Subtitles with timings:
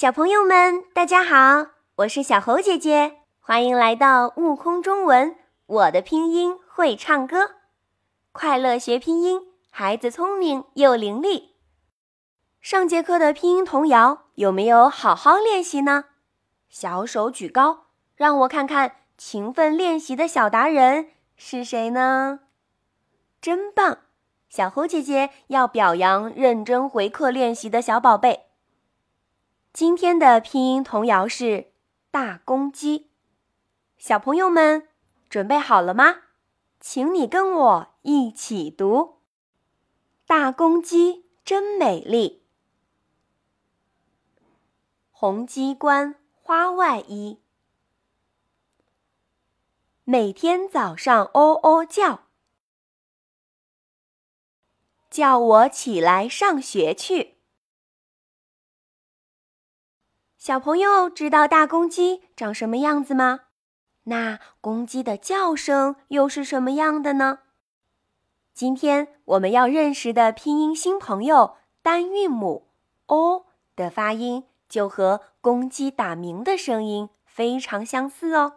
[0.00, 5.34] 小朋友们，大家好，我是小猴姐姐，欢迎来到悟空中文。
[5.66, 7.56] 我的拼音会唱歌，
[8.30, 9.40] 快乐学拼音，
[9.70, 11.46] 孩子聪明又伶俐。
[12.60, 16.04] 上节课的拼音童谣有没有好好练习呢？
[16.68, 22.38] 小手举高，让我看看勤奋练习的小达人是谁呢？
[23.40, 23.98] 真棒！
[24.48, 28.44] 小猴姐姐要表扬认真回课练习的小宝贝。
[29.72, 31.72] 今天的拼音童谣是
[32.10, 33.10] 大公鸡，
[33.96, 34.88] 小朋友们
[35.28, 36.22] 准备好了吗？
[36.80, 39.18] 请你跟我一起读：
[40.26, 42.42] 大公鸡真美丽，
[45.10, 47.40] 红鸡冠花外衣，
[50.04, 52.24] 每天早上喔喔叫。
[55.10, 57.37] 叫我起来上学去。
[60.38, 63.40] 小朋友知道大公鸡长什么样子吗？
[64.04, 67.40] 那公鸡的叫声又是什么样的呢？
[68.54, 72.68] 今天我们要认识的拼音新朋友单韵母
[73.06, 78.54] “o” 的发音，就和公鸡打鸣的声音非常相似哦。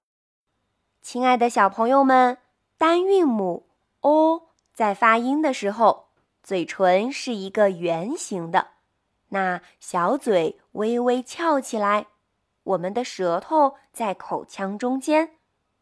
[1.02, 2.38] 亲爱的小朋友们，
[2.78, 3.66] 单韵母
[4.02, 6.12] “o” 在发音的时候。
[6.44, 8.70] 嘴唇是一个圆形的，
[9.34, 12.08] 那小嘴微微翘起来，
[12.64, 15.38] 我们的舌头在口腔中间，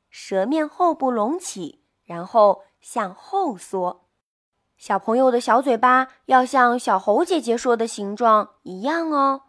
[0.09, 4.05] 舌面后部隆起，然后向后缩。
[4.77, 9.41] 小朋友的小嘴巴要像小猴姐姐说的形状一样哦。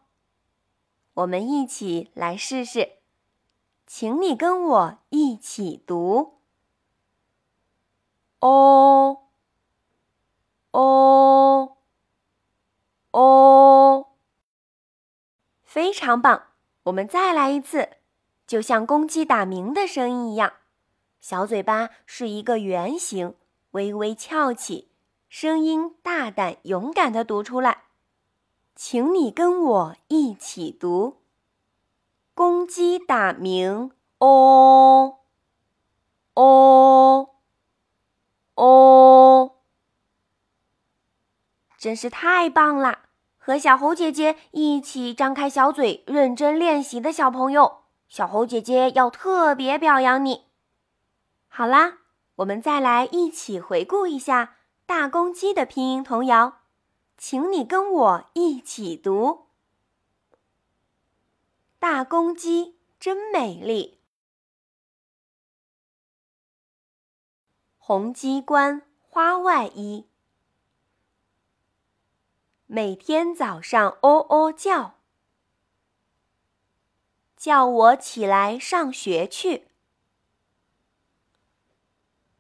[1.13, 2.93] 我们一起来试试，
[3.87, 6.39] 请你跟我一起读
[8.41, 8.80] 哦。
[15.71, 16.49] 非常棒！
[16.83, 17.91] 我们再来一次，
[18.45, 20.55] 就像公鸡打鸣的声音一样，
[21.21, 23.37] 小嘴巴是一个圆形，
[23.71, 24.91] 微微翘起，
[25.29, 27.85] 声音大胆勇敢的读出来。
[28.75, 31.21] 请你跟我一起读：
[32.35, 35.19] 公鸡打鸣，哦，
[36.35, 37.31] 哦，
[38.57, 39.53] 哦。
[41.79, 43.10] 真是太棒了！
[43.43, 50.45] 和小猴姐姐一起张开小嘴认真练习的小朋友，小猴姐姐要特别表扬你。
[51.49, 52.01] 好啦，
[52.37, 56.61] 我们再来一起回顾一下大公鸡的拼音童谣，
[57.17, 59.47] 请你跟我一起读：
[61.79, 64.01] 大公鸡真美丽，
[67.79, 70.07] 红鸡冠花外衣。
[72.73, 74.95] 每天早上喔喔叫，
[77.37, 79.67] 叫我起来上学去。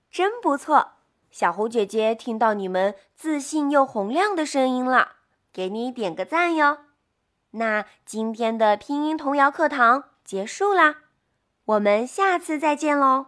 [0.08, 0.92] 真不错，
[1.32, 5.16] 小猴姐姐听到你们自信又洪亮的声音了，
[5.52, 6.78] 给你点个赞哟。
[7.50, 10.98] 那今天的拼音童谣课堂结束啦，
[11.64, 13.26] 我们下次再见喽。